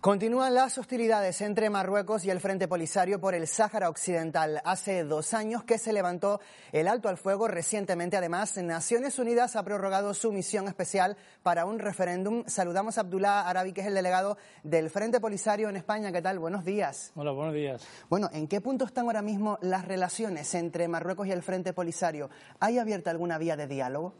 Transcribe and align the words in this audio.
Continúan 0.00 0.54
las 0.54 0.78
hostilidades 0.78 1.40
entre 1.40 1.70
Marruecos 1.70 2.24
y 2.24 2.30
el 2.30 2.38
Frente 2.38 2.68
Polisario 2.68 3.20
por 3.20 3.34
el 3.34 3.48
Sáhara 3.48 3.88
Occidental. 3.88 4.62
Hace 4.64 5.02
dos 5.02 5.34
años 5.34 5.64
que 5.64 5.76
se 5.76 5.92
levantó 5.92 6.40
el 6.70 6.86
alto 6.86 7.08
al 7.08 7.16
fuego. 7.16 7.48
Recientemente, 7.48 8.16
además, 8.16 8.56
Naciones 8.58 9.18
Unidas 9.18 9.56
ha 9.56 9.64
prorrogado 9.64 10.14
su 10.14 10.30
misión 10.30 10.68
especial 10.68 11.16
para 11.42 11.66
un 11.66 11.80
referéndum. 11.80 12.44
Saludamos 12.46 12.96
a 12.96 13.00
Abdullah 13.00 13.48
Arabi, 13.48 13.72
que 13.72 13.80
es 13.80 13.88
el 13.88 13.94
delegado 13.94 14.38
del 14.62 14.88
Frente 14.88 15.18
Polisario 15.18 15.68
en 15.68 15.74
España. 15.74 16.12
¿Qué 16.12 16.22
tal? 16.22 16.38
Buenos 16.38 16.64
días. 16.64 17.10
Hola, 17.16 17.32
buenos 17.32 17.54
días. 17.54 17.84
Bueno, 18.08 18.30
¿en 18.32 18.46
qué 18.46 18.60
punto 18.60 18.84
están 18.84 19.06
ahora 19.06 19.20
mismo 19.20 19.58
las 19.62 19.84
relaciones 19.84 20.54
entre 20.54 20.86
Marruecos 20.86 21.26
y 21.26 21.32
el 21.32 21.42
Frente 21.42 21.72
Polisario? 21.72 22.30
¿Hay 22.60 22.78
abierta 22.78 23.10
alguna 23.10 23.36
vía 23.36 23.56
de 23.56 23.66
diálogo? 23.66 24.14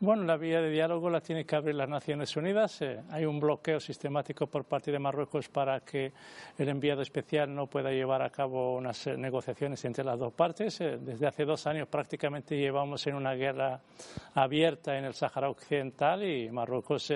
Bueno, 0.00 0.22
la 0.22 0.36
vía 0.36 0.60
de 0.60 0.70
diálogo 0.70 1.10
la 1.10 1.20
tiene 1.20 1.44
que 1.44 1.56
abrir 1.56 1.74
las 1.74 1.88
Naciones 1.88 2.36
Unidas. 2.36 2.82
Eh, 2.82 3.00
hay 3.10 3.24
un 3.24 3.40
bloqueo 3.40 3.80
sistemático 3.80 4.46
por 4.46 4.64
parte 4.64 4.92
de 4.92 4.98
Marruecos 5.00 5.48
para 5.48 5.80
que 5.80 6.12
el 6.56 6.68
enviado 6.68 7.02
especial 7.02 7.52
no 7.52 7.66
pueda 7.66 7.90
llevar 7.90 8.22
a 8.22 8.30
cabo 8.30 8.76
unas 8.76 9.08
eh, 9.08 9.16
negociaciones 9.16 9.84
entre 9.84 10.04
las 10.04 10.16
dos 10.16 10.32
partes. 10.32 10.80
Eh, 10.80 10.98
desde 11.00 11.26
hace 11.26 11.44
dos 11.44 11.66
años 11.66 11.88
prácticamente 11.88 12.56
llevamos 12.56 13.04
en 13.08 13.16
una 13.16 13.34
guerra 13.34 13.80
abierta 14.34 14.96
en 14.96 15.04
el 15.04 15.14
Sáhara 15.14 15.50
Occidental 15.50 16.22
y 16.22 16.48
Marruecos 16.48 17.12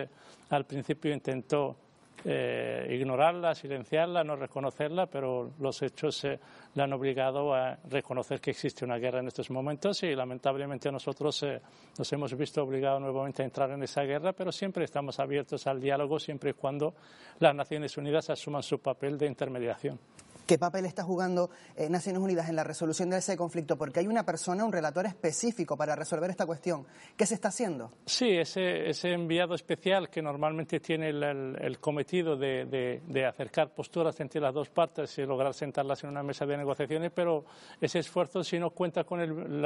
al 0.51 0.67
principio 0.67 1.14
intentó 1.14 1.77
eh, 2.25 2.87
ignorarla, 2.91 3.55
silenciarla, 3.55 4.23
no 4.23 4.37
reconocerla, 4.37 5.07
pero 5.07 5.51
los 5.59 5.83
hechos 5.83 6.25
eh, 6.25 6.39
le 6.75 6.83
han 6.83 6.93
obligado 6.93 7.53
a 7.55 7.77
reconocer 7.91 8.41
que 8.41 8.53
existe 8.53 8.85
una 8.85 8.97
guerra 8.97 9.21
en 9.21 9.29
estos 9.29 9.51
momentos 9.51 10.03
y 10.05 10.15
lamentablemente 10.15 10.93
nosotros 10.93 11.43
eh, 11.43 11.61
nos 11.98 12.12
hemos 12.12 12.37
visto 12.37 12.62
obligados 12.62 13.01
nuevamente 13.01 13.43
a 13.43 13.45
entrar 13.45 13.71
en 13.73 13.83
esa 13.83 14.03
guerra, 14.03 14.33
pero 14.33 14.53
siempre 14.53 14.85
estamos 14.85 15.19
abiertos 15.19 15.67
al 15.67 15.81
diálogo 15.81 16.21
siempre 16.21 16.51
y 16.51 16.55
cuando 16.55 16.95
las 17.41 17.55
Naciones 17.55 17.97
Unidas 17.97 18.31
asuman 18.31 18.62
su 18.62 18.79
papel 18.79 19.19
de 19.19 19.27
intermediación. 19.27 19.98
¿Qué 20.46 20.58
papel 20.58 20.86
está 20.86 21.05
jugando 21.05 21.50
eh, 21.77 21.89
Naciones 21.89 22.20
Unidas 22.20 22.48
en 22.48 22.56
la 22.56 22.64
resolución 22.64 23.11
de 23.11 23.19
ese 23.19 23.36
conflicto? 23.36 23.77
Porque 23.77 24.00
hay 24.00 24.06
una 24.06 24.25
persona, 24.25 24.64
un 24.64 24.72
relator 24.72 25.06
específico 25.06 25.77
para 25.77 25.94
resolver 25.94 26.30
esta 26.30 26.47
cuestión. 26.47 26.84
¿Qué 27.17 27.27
se 27.27 27.34
está 27.34 27.48
haciendo? 27.48 27.91
Sí, 28.06 28.28
ese, 28.28 28.89
ese 28.89 29.12
enviado 29.12 29.55
especial 29.55 30.11
que 30.11 30.20
normalmente 30.20 30.80
tiene 30.80 31.11
el, 31.11 31.78
cometido 31.80 32.36
de, 32.36 33.00
de, 33.06 33.27
acercar 33.27 33.72
posturas 33.72 34.19
entre 34.20 34.41
las 34.41 34.52
dos 34.52 34.69
partes 34.69 35.17
y 35.19 35.22
lograr 35.22 35.55
sentarlas 35.55 36.02
en 36.02 36.11
una 36.11 36.22
mesa 36.22 36.45
de 36.45 36.56
negociaciones, 36.56 37.12
pero 37.14 37.45
ese 37.80 38.00
esfuerzo, 38.00 38.42
si 38.42 38.58
no 38.58 38.70
cuenta 38.70 39.05
con 39.05 39.20
el, 39.20 39.64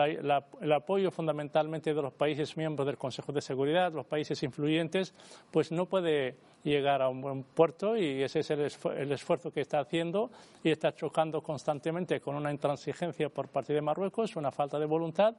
el 0.60 0.72
apoyo 0.72 1.10
fundamentalmente 1.10 1.94
de 1.94 2.02
los 2.02 2.12
países 2.12 2.56
miembros 2.56 2.86
del 2.86 2.98
Consejo 2.98 3.32
de 3.32 3.40
Seguridad, 3.40 3.92
los 3.92 4.06
países 4.06 4.42
influyentes, 4.42 5.14
pues 5.50 5.72
no 5.72 5.86
puede 5.86 6.36
llegar 6.70 7.02
a 7.02 7.08
un 7.08 7.20
buen 7.20 7.42
puerto 7.42 7.96
y 7.96 8.22
ese 8.22 8.40
es 8.40 8.50
el, 8.50 9.12
esfuerzo 9.12 9.52
que 9.52 9.60
está 9.60 9.80
haciendo 9.80 10.30
y 10.62 10.70
está 10.70 10.94
chocando 10.94 11.42
constantemente 11.42 12.20
con 12.20 12.34
una 12.34 12.50
intransigencia 12.50 13.28
por 13.28 13.48
parte 13.48 13.72
de 13.72 13.80
Marruecos, 13.80 14.36
una 14.36 14.50
falta 14.50 14.78
de 14.78 14.86
voluntad 14.86 15.34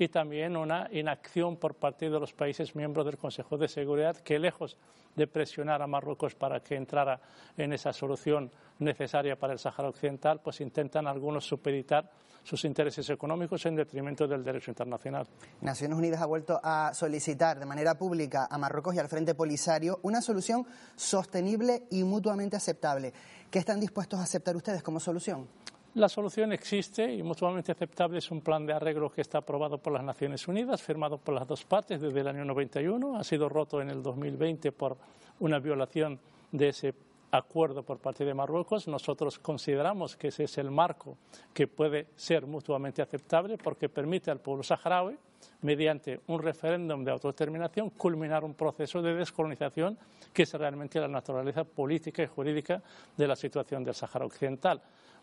y 0.00 0.08
también 0.08 0.56
una 0.56 0.88
inacción 0.92 1.58
por 1.58 1.74
parte 1.74 2.08
de 2.08 2.18
los 2.18 2.32
países 2.32 2.74
miembros 2.74 3.04
del 3.04 3.18
Consejo 3.18 3.58
de 3.58 3.68
Seguridad 3.68 4.16
que, 4.16 4.38
lejos 4.38 4.78
de 5.14 5.26
presionar 5.26 5.82
a 5.82 5.86
Marruecos 5.86 6.34
para 6.34 6.60
que 6.60 6.74
entrara 6.74 7.20
en 7.54 7.74
esa 7.74 7.92
solución 7.92 8.50
necesaria 8.78 9.36
para 9.38 9.52
el 9.52 9.58
Sáhara 9.58 9.90
Occidental, 9.90 10.40
pues 10.42 10.62
intentan 10.62 11.06
algunos 11.06 11.44
supeditar 11.44 12.10
sus 12.42 12.64
intereses 12.64 13.10
económicos 13.10 13.66
en 13.66 13.76
detrimento 13.76 14.26
del 14.26 14.42
derecho 14.42 14.70
internacional. 14.70 15.26
Naciones 15.60 15.98
Unidas 15.98 16.22
ha 16.22 16.26
vuelto 16.26 16.58
a 16.62 16.94
solicitar 16.94 17.58
de 17.58 17.66
manera 17.66 17.98
pública 17.98 18.48
a 18.50 18.56
Marruecos 18.56 18.94
y 18.94 18.98
al 18.98 19.08
Frente 19.08 19.34
Polisario 19.34 20.00
una 20.02 20.22
solución 20.22 20.66
sostenible 20.96 21.82
y 21.90 22.04
mutuamente 22.04 22.56
aceptable. 22.56 23.12
¿Qué 23.50 23.58
están 23.58 23.80
dispuestos 23.80 24.18
a 24.18 24.22
aceptar 24.22 24.56
ustedes 24.56 24.82
como 24.82 24.98
solución? 24.98 25.46
La 25.94 26.08
solución 26.08 26.52
existe 26.52 27.12
y 27.12 27.20
mutuamente 27.20 27.72
aceptable 27.72 28.18
es 28.18 28.30
un 28.30 28.42
plan 28.42 28.64
de 28.64 28.72
arreglo 28.72 29.10
que 29.10 29.22
está 29.22 29.38
aprobado 29.38 29.78
por 29.78 29.92
las 29.92 30.04
Naciones 30.04 30.46
Unidas, 30.46 30.80
firmado 30.80 31.18
por 31.18 31.34
las 31.34 31.48
dos 31.48 31.64
partes 31.64 32.00
desde 32.00 32.20
el 32.20 32.28
año 32.28 32.44
91, 32.44 33.16
ha 33.16 33.24
sido 33.24 33.48
roto 33.48 33.82
en 33.82 33.90
el 33.90 34.00
2020 34.00 34.70
por 34.70 34.96
una 35.40 35.58
violación 35.58 36.20
de 36.52 36.68
ese 36.68 36.94
acuerdo 37.32 37.82
por 37.82 37.98
parte 37.98 38.24
de 38.24 38.32
Marruecos. 38.34 38.86
Nosotros 38.86 39.40
consideramos 39.40 40.16
que 40.16 40.28
ese 40.28 40.44
es 40.44 40.58
el 40.58 40.70
marco 40.70 41.16
que 41.52 41.66
puede 41.66 42.06
ser 42.14 42.46
mutuamente 42.46 43.02
aceptable 43.02 43.58
porque 43.58 43.88
permite 43.88 44.30
al 44.30 44.38
pueblo 44.38 44.62
saharaui, 44.62 45.18
mediante 45.62 46.20
un 46.28 46.40
referéndum 46.40 47.02
de 47.02 47.10
autodeterminación, 47.10 47.90
culminar 47.90 48.44
un 48.44 48.54
proceso 48.54 49.02
de 49.02 49.14
descolonización 49.16 49.98
que 50.32 50.44
es 50.44 50.54
realmente 50.54 51.00
la 51.00 51.08
naturaleza 51.08 51.64
política 51.64 52.22
y 52.22 52.26
jurídica 52.26 52.80
de 53.16 53.26
la 53.26 53.34
situación 53.34 53.82
del 53.82 53.94
Sahara 53.94 54.26
Occidental. 54.26 54.80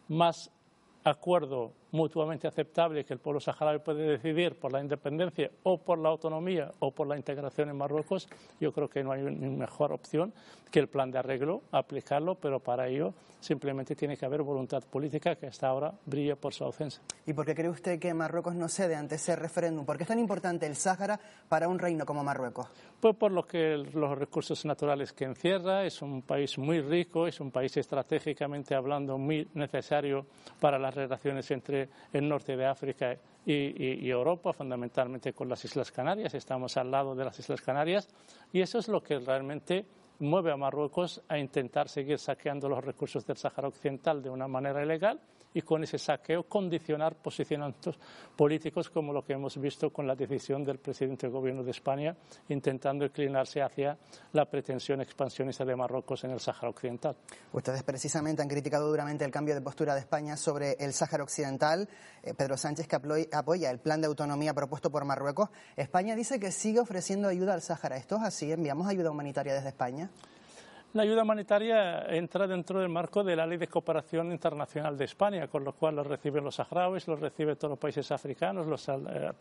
Más 0.10 0.52
acuerdo 1.10 1.74
mutuamente 1.92 2.48
aceptable 2.48 3.06
que 3.06 3.14
el 3.14 3.20
pueblo 3.20 3.40
saharaui 3.40 3.80
puede 3.80 4.04
decidir 4.04 4.60
por 4.60 4.72
la 4.72 4.82
independencia 4.82 5.50
o 5.64 5.78
por 5.78 5.98
la 5.98 6.10
autonomía 6.10 6.72
o 6.80 6.92
por 6.92 7.08
la 7.08 7.18
integración 7.18 7.70
en 7.70 7.78
Marruecos, 7.78 8.28
yo 8.60 8.72
creo 8.72 8.90
que 8.90 9.04
no 9.04 9.12
hay 9.12 9.24
una 9.24 9.48
mejor 9.50 9.94
opción 9.94 10.34
que 10.70 10.80
el 10.80 10.88
plan 10.88 11.12
de 11.12 11.20
arreglo, 11.20 11.62
aplicarlo, 11.72 12.36
pero 12.36 12.60
para 12.60 12.88
ello 12.88 13.14
simplemente 13.40 13.96
tiene 13.96 14.18
que 14.18 14.26
haber 14.26 14.42
voluntad 14.42 14.84
política 14.84 15.36
que 15.36 15.48
hasta 15.48 15.68
ahora 15.68 15.94
brilla 16.06 16.36
por 16.36 16.54
su 16.54 16.64
ausencia. 16.64 17.02
¿Y 17.26 17.34
por 17.34 17.46
qué 17.46 17.56
cree 17.56 17.70
usted 17.70 18.00
que 18.00 18.14
Marruecos 18.14 18.56
no 18.56 18.68
cede 18.68 18.96
ante 18.96 19.16
ese 19.16 19.36
referéndum? 19.36 19.86
¿Por 19.86 19.98
qué 19.98 20.04
es 20.04 20.08
tan 20.08 20.20
importante 20.20 20.66
el 20.66 20.76
Sáhara 20.76 21.20
para 21.48 21.68
un 21.68 21.80
reino 21.80 22.06
como 22.06 22.24
Marruecos? 22.24 22.68
Pues 23.00 23.16
por 23.16 23.32
lo 23.32 23.46
que 23.46 23.78
los 23.78 24.18
recursos 24.18 24.66
naturales 24.66 25.14
que 25.14 25.26
encierra, 25.26 25.86
es 25.86 26.02
un 26.02 26.24
país 26.24 26.58
muy 26.58 26.82
rico, 26.82 27.28
es 27.28 27.40
un 27.40 27.52
país 27.52 27.78
estratégicamente 27.78 28.76
hablando 28.76 29.18
muy 29.18 29.48
necesario 29.54 30.26
para 30.60 30.80
las 30.80 30.96
relaciones 30.98 31.50
entre 31.52 31.90
el 32.12 32.28
norte 32.28 32.58
de 32.58 32.66
África 32.66 33.18
y, 33.46 34.10
Europa, 34.10 34.52
fundamentalmente 34.52 35.34
con 35.34 35.48
las 35.48 35.64
Islas 35.64 35.92
Canarias. 35.92 36.34
Estamos 36.34 36.76
al 36.76 36.92
lado 36.92 37.16
de 37.16 37.24
las 37.24 37.40
Islas 37.40 37.62
Canarias 37.62 38.10
y 38.52 38.62
eso 38.62 38.80
es 38.80 38.88
lo 38.88 39.02
que 39.02 39.20
realmente 39.20 39.86
mueve 40.20 40.52
a 40.52 40.58
Marruecos 40.58 41.22
a 41.28 41.38
intentar 41.38 41.88
seguir 41.88 42.20
saqueando 42.20 42.68
los 42.68 42.84
recursos 42.84 43.26
del 43.26 43.38
Sáhara 43.38 43.68
Occidental 43.68 44.22
de 44.22 44.30
una 44.30 44.48
manera 44.48 44.84
ilegal 44.84 45.22
y 45.54 45.62
con 45.62 45.84
ese 45.84 45.98
saqueo 45.98 46.44
condicionar 46.44 47.16
posicionamientos 47.16 47.98
políticos 48.36 48.90
como 48.90 49.14
lo 49.14 49.24
que 49.26 49.34
hemos 49.34 49.58
visto 49.58 49.92
con 49.92 50.06
la 50.06 50.16
decisión 50.16 50.64
del 50.64 50.80
presidente 50.80 51.28
del 51.28 51.34
gobierno 51.34 51.64
de 51.64 51.72
España 51.72 52.16
intentando 52.50 53.06
inclinarse 53.06 53.62
hacia 53.62 53.98
la 54.34 54.46
pretensión 54.46 55.02
expansionista 55.02 55.66
de 55.66 55.76
Marruecos 55.76 56.24
en 56.24 56.32
el 56.32 56.40
Sáhara 56.40 56.70
Occidental. 56.70 57.16
Ustedes 57.54 57.84
precisamente 57.84 58.42
han 58.42 58.48
criticado 58.48 58.88
duramente 58.88 59.26
el 59.26 59.32
cambio 59.32 59.56
de 59.56 59.62
postura 59.62 59.94
de 59.94 60.02
España 60.02 60.38
sobre 60.38 60.74
el 60.80 60.94
Sáhara 60.94 61.24
Occidental. 61.24 61.88
Eh, 62.24 62.34
Pedro 62.34 62.58
Sánchez 62.58 62.88
que 62.88 62.96
apoya 63.32 63.72
el 63.72 63.80
plan 63.80 64.02
de 64.02 64.08
autonomía 64.08 64.54
propuesto 64.54 64.92
por 64.92 65.06
Marruecos. 65.06 65.50
España 65.76 66.16
dice 66.16 66.40
que 66.40 66.52
sigue 66.52 66.80
ofreciendo 66.80 67.28
ayuda 67.28 67.54
al 67.54 67.62
Sáhara. 67.62 67.98
¿Esto 67.98 68.18
es 68.18 68.24
así? 68.24 68.52
¿Enviamos 68.52 68.88
ayuda 68.88 69.12
humanitaria 69.12 69.54
desde 69.54 69.70
España? 69.70 70.10
La 70.98 71.04
ayuda 71.04 71.22
humanitaria 71.22 72.08
entra 72.10 72.48
dentro 72.48 72.80
del 72.80 72.90
marco 72.90 73.24
de 73.24 73.36
la 73.36 73.46
Ley 73.46 73.60
de 73.60 73.68
Cooperación 73.68 74.32
Internacional 74.32 74.98
de 74.98 75.06
España, 75.06 75.48
con 75.48 75.64
lo 75.64 75.74
cual 75.74 75.96
lo 75.98 76.04
reciben 76.04 76.44
los 76.44 76.56
saharauis, 76.56 77.08
lo 77.08 77.16
reciben 77.16 77.56
todos 77.56 77.70
los 77.70 77.78
países 77.78 78.12
africanos, 78.12 78.66
los 78.66 78.90
eh, 78.90 78.96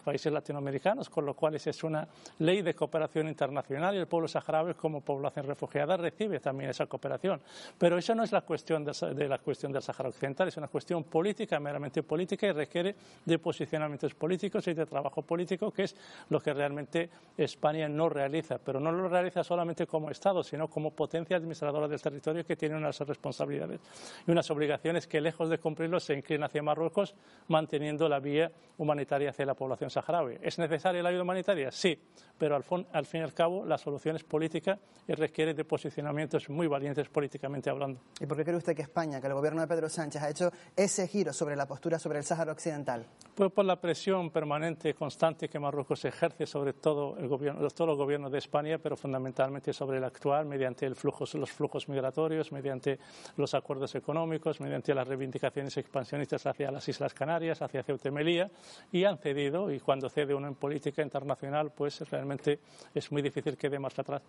países 0.04 0.30
latinoamericanos, 0.30 1.08
con 1.08 1.24
lo 1.24 1.32
cual 1.32 1.54
es 1.54 1.82
una 1.82 2.06
ley 2.40 2.60
de 2.60 2.74
cooperación 2.74 3.28
internacional 3.28 3.94
y 3.94 3.98
el 4.00 4.06
pueblo 4.06 4.28
saharaui 4.28 4.74
como 4.74 5.00
población 5.00 5.46
refugiada 5.46 5.96
recibe 5.96 6.40
también 6.40 6.68
esa 6.68 6.84
cooperación. 6.84 7.40
Pero 7.78 7.96
eso 7.96 8.14
no 8.14 8.22
es 8.22 8.32
la 8.32 8.42
cuestión 8.42 8.84
de, 8.84 9.26
la 9.26 9.38
cuestión 9.38 9.72
del 9.72 9.80
Sahara 9.80 10.10
Occidental, 10.10 10.48
es 10.48 10.58
una 10.58 10.68
cuestión 10.68 11.04
política, 11.04 11.58
meramente 11.58 12.02
política 12.02 12.48
y 12.48 12.52
requiere 12.52 12.94
de 13.24 13.38
posicionamientos 13.38 14.14
políticos 14.14 14.68
y 14.68 14.74
de 14.74 14.84
trabajo 14.84 15.22
político, 15.22 15.70
que 15.70 15.84
es 15.84 15.96
lo 16.28 16.38
que 16.38 16.52
realmente 16.52 17.08
España 17.34 17.88
no 17.88 18.10
realiza, 18.10 18.58
pero 18.58 18.78
no 18.78 18.92
lo 18.92 19.08
realiza 19.08 19.42
solamente 19.42 19.86
como 19.86 20.10
Estado, 20.10 20.42
sino 20.42 20.68
como 20.68 20.90
potencia 20.90 21.40
administradora 21.46 21.88
del 21.88 22.00
territorio 22.00 22.44
que 22.44 22.56
tiene 22.56 22.76
unas 22.76 22.98
responsabilidades 23.00 23.80
y 24.26 24.30
unas 24.30 24.50
obligaciones 24.50 25.06
que, 25.06 25.20
lejos 25.20 25.48
de 25.48 25.58
cumplirlos, 25.58 26.04
se 26.04 26.14
inclina 26.14 26.46
hacia 26.46 26.62
Marruecos, 26.62 27.14
manteniendo 27.48 28.08
la 28.08 28.20
vía 28.20 28.50
humanitaria 28.78 29.30
hacia 29.30 29.46
la 29.46 29.54
población 29.54 29.90
saharaui. 29.90 30.38
¿Es 30.42 30.58
necesaria 30.58 31.02
la 31.02 31.08
ayuda 31.08 31.22
humanitaria? 31.22 31.70
Sí, 31.70 31.98
pero 32.36 32.56
al, 32.56 32.64
al 32.92 33.06
fin 33.06 33.20
y 33.20 33.24
al 33.24 33.32
cabo 33.32 33.64
la 33.64 33.78
solución 33.78 34.16
es 34.16 34.24
política 34.24 34.78
y 35.08 35.12
requiere 35.14 35.54
de 35.54 35.64
posicionamientos 35.64 36.48
muy 36.50 36.66
valientes 36.66 37.08
políticamente 37.08 37.70
hablando. 37.70 38.00
¿Y 38.20 38.26
por 38.26 38.36
qué 38.36 38.44
cree 38.44 38.56
usted 38.56 38.74
que 38.74 38.82
España, 38.82 39.20
que 39.20 39.26
el 39.26 39.34
gobierno 39.34 39.60
de 39.60 39.68
Pedro 39.68 39.88
Sánchez 39.88 40.22
ha 40.22 40.30
hecho 40.30 40.50
ese 40.74 41.06
giro 41.08 41.32
sobre 41.32 41.56
la 41.56 41.66
postura 41.66 41.98
sobre 41.98 42.18
el 42.18 42.24
Sáhara 42.24 42.52
Occidental? 42.52 43.06
Pues 43.34 43.52
por 43.52 43.64
la 43.64 43.80
presión 43.80 44.30
permanente, 44.30 44.94
constante 44.94 45.48
que 45.48 45.58
Marruecos 45.58 46.04
ejerce 46.04 46.46
sobre 46.46 46.72
todo, 46.72 47.16
el 47.18 47.28
gobierno, 47.28 47.68
todo 47.68 47.92
el 47.92 47.96
gobierno 47.96 48.30
de 48.30 48.38
España, 48.38 48.78
pero 48.78 48.96
fundamentalmente 48.96 49.72
sobre 49.72 49.98
el 49.98 50.04
actual, 50.04 50.46
mediante 50.46 50.86
el 50.86 50.96
flujo 50.96 51.25
los 51.34 51.50
flujos 51.50 51.88
migratorios, 51.88 52.52
mediante 52.52 52.98
los 53.36 53.54
acuerdos 53.54 53.94
económicos, 53.94 54.60
mediante 54.60 54.94
las 54.94 55.06
reivindicaciones 55.06 55.76
expansionistas 55.76 56.46
hacia 56.46 56.70
las 56.70 56.88
Islas 56.88 57.14
Canarias, 57.14 57.62
hacia 57.62 57.82
Ceuta 57.82 58.08
y 58.08 58.12
Melilla, 58.12 58.50
y 58.92 59.04
han 59.04 59.18
cedido, 59.18 59.70
y 59.70 59.80
cuando 59.80 60.08
cede 60.08 60.34
uno 60.34 60.48
en 60.48 60.54
política 60.54 61.02
internacional, 61.02 61.70
pues 61.70 62.08
realmente 62.10 62.60
es 62.94 63.10
muy 63.12 63.22
difícil 63.22 63.56
que 63.56 63.68
dé 63.68 63.78
más 63.78 63.98
atrás. 63.98 64.22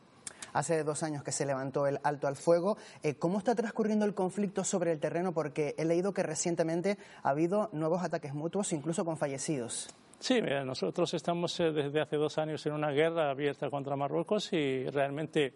hace 0.53 0.83
dos 0.83 1.03
años 1.03 1.23
que 1.23 1.31
se 1.31 1.45
levantó 1.45 1.87
el 1.87 1.99
alto 2.03 2.27
al 2.27 2.35
fuego. 2.35 2.77
Eh, 3.03 3.15
¿Cómo 3.15 3.37
está 3.37 3.53
transcurriendo 3.53 4.05
el 4.05 4.13
conflicto 4.13 4.63
sobre 4.63 4.91
el 4.91 4.99
terreno? 4.99 5.33
Porque 5.33 5.75
he 5.77 5.85
leído 5.85 6.13
que 6.13 6.23
recientemente 6.23 6.97
ha 7.23 7.29
habido 7.29 7.69
nuevos 7.73 8.03
ataques 8.03 8.33
mutuos, 8.33 8.73
incluso 8.73 9.05
con 9.05 9.17
fallecidos. 9.17 9.89
Sí, 10.19 10.41
nosotros 10.41 11.13
estamos 11.13 11.59
eh, 11.59 11.71
desde 11.71 12.01
hace 12.01 12.15
dos 12.15 12.37
años 12.39 12.65
en 12.65 12.73
una 12.73 12.89
guerra 12.89 13.29
abierta 13.29 13.69
contra 13.69 13.95
Marruecos 13.95 14.51
y 14.51 14.89
realmente 14.89 15.53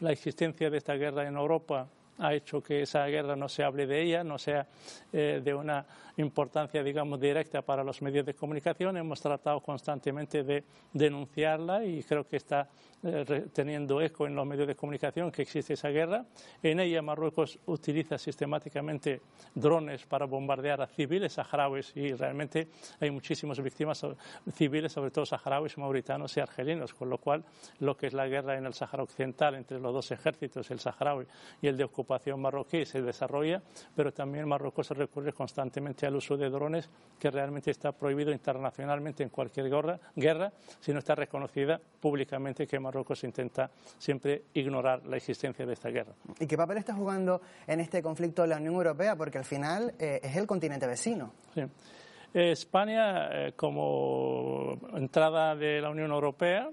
la 0.00 0.12
existencia 0.12 0.70
de 0.70 0.78
esta 0.78 0.94
guerra 0.94 1.26
en 1.26 1.36
Europa 1.36 1.88
ha 2.20 2.34
hecho 2.34 2.62
que 2.62 2.82
esa 2.82 3.06
guerra 3.06 3.34
no 3.34 3.48
se 3.48 3.64
hable 3.64 3.86
de 3.86 4.02
ella, 4.02 4.22
no 4.22 4.38
sea 4.38 4.66
eh, 5.12 5.40
de 5.42 5.54
una 5.54 5.84
importancia, 6.16 6.82
digamos, 6.82 7.18
directa 7.18 7.62
para 7.62 7.82
los 7.82 8.02
medios 8.02 8.26
de 8.26 8.34
comunicación. 8.34 8.96
Hemos 8.98 9.20
tratado 9.20 9.60
constantemente 9.60 10.42
de 10.44 10.64
denunciarla 10.92 11.84
y 11.84 12.02
creo 12.02 12.28
que 12.28 12.36
está 12.36 12.68
eh, 13.02 13.46
teniendo 13.54 14.02
eco 14.02 14.26
en 14.26 14.34
los 14.34 14.46
medios 14.46 14.68
de 14.68 14.74
comunicación 14.74 15.32
que 15.32 15.42
existe 15.42 15.72
esa 15.72 15.88
guerra. 15.88 16.26
En 16.62 16.80
ella 16.80 17.00
Marruecos 17.00 17.58
utiliza 17.66 18.18
sistemáticamente 18.18 19.22
drones 19.54 20.04
para 20.04 20.26
bombardear 20.26 20.82
a 20.82 20.86
civiles 20.86 21.32
saharauis 21.32 21.96
y 21.96 22.12
realmente 22.12 22.68
hay 23.00 23.10
muchísimas 23.10 23.58
víctimas 23.60 24.04
civiles, 24.52 24.92
sobre 24.92 25.10
todo 25.10 25.24
saharauis, 25.24 25.78
mauritanos 25.78 26.36
y 26.36 26.40
argelinos, 26.40 26.92
con 26.92 27.08
lo 27.08 27.16
cual 27.16 27.44
lo 27.78 27.96
que 27.96 28.08
es 28.08 28.12
la 28.12 28.28
guerra 28.28 28.58
en 28.58 28.66
el 28.66 28.74
Sahara 28.74 29.02
Occidental 29.02 29.54
entre 29.54 29.80
los 29.80 29.94
dos 29.94 30.10
ejércitos, 30.10 30.70
el 30.70 30.80
saharaui 30.80 31.26
y 31.62 31.68
el 31.68 31.76
de 31.78 31.84
ocupación 31.84 32.09
marroquí, 32.36 32.84
se 32.84 33.02
desarrolla, 33.02 33.62
pero 33.94 34.12
también 34.12 34.48
Marruecos 34.48 34.90
recurre 34.90 35.32
constantemente 35.32 36.06
al 36.06 36.16
uso 36.16 36.36
de 36.36 36.50
drones, 36.50 36.88
que 37.18 37.30
realmente 37.30 37.70
está 37.70 37.92
prohibido 37.92 38.32
internacionalmente 38.32 39.22
en 39.22 39.28
cualquier 39.28 39.68
guerra, 39.68 39.98
guerra 40.14 40.52
si 40.80 40.92
no 40.92 40.98
está 40.98 41.14
reconocida 41.14 41.80
públicamente 42.00 42.66
que 42.66 42.78
Marruecos 42.78 43.24
intenta 43.24 43.70
siempre 43.98 44.44
ignorar 44.54 45.06
la 45.06 45.16
existencia 45.16 45.66
de 45.66 45.72
esta 45.72 45.90
guerra. 45.90 46.12
¿Y 46.38 46.46
qué 46.46 46.56
papel 46.56 46.78
está 46.78 46.94
jugando 46.94 47.40
en 47.66 47.80
este 47.80 48.02
conflicto 48.02 48.46
la 48.46 48.56
Unión 48.56 48.74
Europea? 48.74 49.16
Porque 49.16 49.38
al 49.38 49.44
final 49.44 49.94
eh, 49.98 50.20
es 50.22 50.36
el 50.36 50.46
continente 50.46 50.86
vecino. 50.86 51.32
Sí. 51.54 51.62
Eh, 52.32 52.52
España, 52.52 53.28
eh, 53.32 53.52
como 53.56 54.78
entrada 54.94 55.56
de 55.56 55.80
la 55.80 55.90
Unión 55.90 56.12
Europea, 56.12 56.70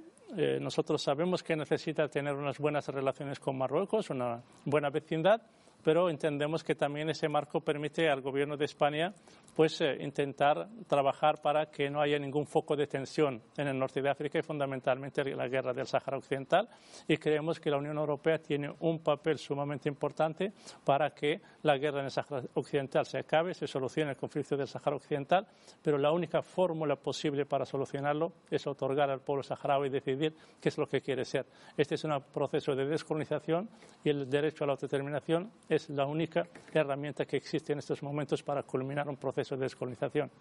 nosotros 0.59 1.01
sabemos 1.01 1.41
que 1.41 1.55
necesita 1.55 2.07
tener 2.07 2.35
unas 2.35 2.59
buenas 2.59 2.87
relaciones 2.87 3.39
con 3.39 3.57
Marruecos, 3.57 4.09
una 4.11 4.41
buena 4.65 4.89
vecindad, 4.89 5.41
pero 5.83 6.09
entendemos 6.09 6.63
que 6.63 6.75
también 6.75 7.09
ese 7.09 7.29
marco 7.29 7.61
permite 7.61 8.09
al 8.09 8.21
Gobierno 8.21 8.57
de 8.57 8.65
España 8.65 9.13
pues, 9.55 9.81
eh, 9.81 9.97
intentar 10.01 10.67
trabajar 10.87 11.41
para 11.41 11.67
que 11.67 11.89
no 11.89 12.01
haya 12.01 12.19
ningún 12.19 12.45
foco 12.45 12.75
de 12.75 12.87
tensión 12.87 13.41
en 13.57 13.67
el 13.67 13.79
norte 13.79 14.01
de 14.01 14.09
África 14.09 14.37
y 14.37 14.43
fundamentalmente 14.43 15.23
la 15.23 15.47
guerra 15.47 15.73
del 15.73 15.87
Sáhara 15.87 16.17
Occidental. 16.17 16.69
Y 17.07 17.17
creemos 17.17 17.59
que 17.59 17.71
la 17.71 17.77
Unión 17.77 17.97
Europea 17.97 18.37
tiene 18.37 18.71
un 18.81 18.99
papel 18.99 19.37
sumamente 19.37 19.89
importante 19.89 20.53
para 20.83 21.09
que 21.11 21.41
la 21.63 21.77
guerra 21.77 21.99
en 21.99 22.05
el 22.05 22.11
Sáhara 22.11 22.43
Occidental 22.53 23.05
se 23.05 23.17
acabe, 23.17 23.53
se 23.53 23.67
solucione 23.67 24.11
el 24.11 24.17
conflicto 24.17 24.55
del 24.55 24.67
Sáhara 24.67 24.95
Occidental, 24.95 25.47
pero 25.81 25.97
la 25.97 26.11
única 26.11 26.41
fórmula 26.41 26.95
posible 26.95 27.45
para 27.45 27.65
solucionarlo 27.65 28.33
es 28.51 28.67
otorgar 28.67 29.09
al 29.09 29.21
pueblo 29.21 29.43
saharaui 29.43 29.89
decidir 29.89 30.35
qué 30.61 30.69
es 30.69 30.77
lo 30.77 30.87
que 30.87 31.01
quiere 31.01 31.25
ser. 31.25 31.45
Este 31.75 31.95
es 31.95 32.03
un 32.03 32.21
proceso 32.33 32.75
de 32.75 32.85
descolonización 32.85 33.69
y 34.03 34.09
el 34.09 34.29
derecho 34.29 34.63
a 34.63 34.67
la 34.67 34.73
autodeterminación 34.73 35.51
es 35.69 35.89
la 35.89 36.05
única 36.05 36.47
herramienta 36.73 37.25
que 37.25 37.37
existe 37.37 37.73
en 37.73 37.79
estos 37.79 38.01
momentos 38.03 38.43
para 38.43 38.63
culminar 38.63 39.07
un 39.09 39.17
proceso 39.17 39.55
de 39.55 39.63
descolonización. 39.63 40.31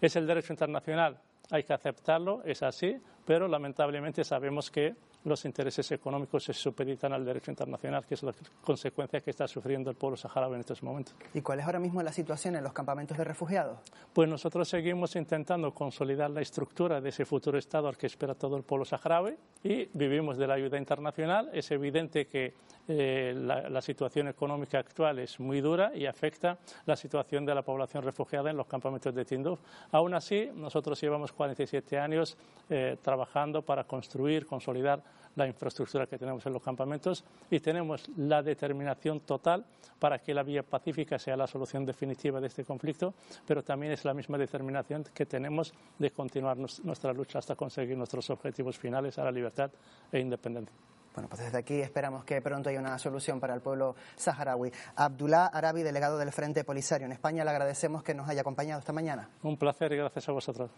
Es 0.00 0.16
el 0.16 0.26
derecho 0.26 0.52
internacional, 0.52 1.18
hay 1.50 1.62
que 1.62 1.72
aceptarlo, 1.72 2.42
es 2.44 2.62
así, 2.62 2.96
pero 3.26 3.48
lamentablemente 3.48 4.24
sabemos 4.24 4.70
que 4.70 4.94
los 5.24 5.44
intereses 5.44 5.90
económicos 5.92 6.44
se 6.44 6.52
supeditan 6.52 7.12
al 7.12 7.24
derecho 7.24 7.50
internacional, 7.50 8.04
que 8.06 8.14
es 8.14 8.22
la 8.22 8.32
consecuencia 8.62 9.20
que 9.20 9.30
está 9.30 9.48
sufriendo 9.48 9.90
el 9.90 9.96
pueblo 9.96 10.16
saharaui 10.16 10.54
en 10.54 10.60
estos 10.60 10.82
momentos. 10.82 11.14
¿Y 11.32 11.40
cuál 11.40 11.60
es 11.60 11.66
ahora 11.66 11.78
mismo 11.78 12.02
la 12.02 12.12
situación 12.12 12.56
en 12.56 12.64
los 12.64 12.72
campamentos 12.72 13.16
de 13.16 13.24
refugiados? 13.24 13.78
Pues 14.12 14.28
nosotros 14.28 14.68
seguimos 14.68 15.16
intentando 15.16 15.72
consolidar 15.72 16.30
la 16.30 16.40
estructura 16.40 17.00
de 17.00 17.08
ese 17.08 17.24
futuro 17.24 17.58
Estado 17.58 17.88
al 17.88 17.96
que 17.96 18.06
espera 18.06 18.34
todo 18.34 18.56
el 18.56 18.62
pueblo 18.62 18.84
saharaui 18.84 19.36
y 19.62 19.88
vivimos 19.94 20.36
de 20.36 20.46
la 20.46 20.54
ayuda 20.54 20.78
internacional. 20.78 21.50
Es 21.52 21.70
evidente 21.70 22.26
que 22.26 22.54
eh, 22.86 23.34
la, 23.34 23.70
la, 23.70 23.80
situación 23.80 24.28
económica 24.28 24.78
actual 24.78 25.18
es 25.18 25.40
muy 25.40 25.62
dura 25.62 25.92
y 25.94 26.04
afecta 26.04 26.58
la 26.84 26.96
situación 26.96 27.46
de 27.46 27.54
la 27.54 27.62
población 27.62 28.02
refugiada 28.02 28.50
en 28.50 28.58
los 28.58 28.66
campamentos 28.66 29.14
de 29.14 29.24
Tinduf. 29.24 29.58
Aún 29.90 30.12
así, 30.12 30.50
nosotros 30.54 31.00
llevamos 31.00 31.32
47 31.32 31.98
años 31.98 32.36
eh, 32.68 32.96
trabajando 33.02 33.62
para 33.62 33.84
construir, 33.84 34.46
consolidar 34.46 35.02
la 35.36 35.46
infraestructura 35.46 36.06
que 36.06 36.18
tenemos 36.18 36.44
en 36.46 36.52
los 36.52 36.62
campamentos 36.62 37.24
y 37.50 37.60
tenemos 37.60 38.08
la 38.16 38.42
determinación 38.42 39.20
total 39.20 39.64
para 39.98 40.18
que 40.18 40.34
la 40.34 40.42
vía 40.42 40.62
pacífica 40.62 41.18
sea 41.18 41.36
la 41.36 41.46
solución 41.46 41.84
definitiva 41.84 42.40
de 42.40 42.46
este 42.46 42.64
conflicto, 42.64 43.14
pero 43.46 43.62
también 43.62 43.92
es 43.92 44.04
la 44.04 44.14
misma 44.14 44.38
determinación 44.38 45.04
que 45.14 45.26
tenemos 45.26 45.72
de 45.98 46.10
continuar 46.10 46.56
nuestra 46.56 47.12
lucha 47.12 47.38
hasta 47.38 47.56
conseguir 47.56 47.96
nuestros 47.96 48.28
objetivos 48.30 48.78
finales 48.78 49.18
a 49.18 49.24
la 49.24 49.32
libertad 49.32 49.70
e 50.12 50.20
independencia. 50.20 50.74
Bueno, 51.14 51.28
pues 51.28 51.42
desde 51.42 51.58
aquí 51.58 51.80
esperamos 51.80 52.24
que 52.24 52.42
pronto 52.42 52.70
haya 52.70 52.80
una 52.80 52.98
solución 52.98 53.38
para 53.38 53.54
el 53.54 53.60
pueblo 53.60 53.94
saharaui. 54.16 54.72
Abdullah 54.96 55.46
Arabi, 55.46 55.84
delegado 55.84 56.18
del 56.18 56.32
Frente 56.32 56.64
Polisario 56.64 57.06
en 57.06 57.12
España, 57.12 57.44
le 57.44 57.50
agradecemos 57.50 58.02
que 58.02 58.14
nos 58.14 58.28
haya 58.28 58.40
acompañado 58.40 58.80
esta 58.80 58.92
mañana. 58.92 59.30
Un 59.44 59.56
placer 59.56 59.92
y 59.92 59.96
gracias 59.96 60.28
a 60.28 60.32
vosotros. 60.32 60.70